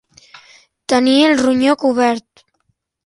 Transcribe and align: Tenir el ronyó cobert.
Tenir 0.93 1.17
el 1.27 1.37
ronyó 1.43 1.77
cobert. 1.85 2.47